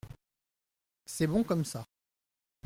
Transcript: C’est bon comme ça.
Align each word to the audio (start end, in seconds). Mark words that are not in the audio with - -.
C’est 1.05 1.27
bon 1.27 1.43
comme 1.43 1.63
ça. 1.63 1.85